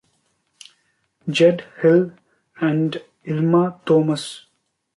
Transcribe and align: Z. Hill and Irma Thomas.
Z. 1.31 1.59
Hill 1.83 2.13
and 2.59 3.03
Irma 3.27 3.79
Thomas. 3.85 4.47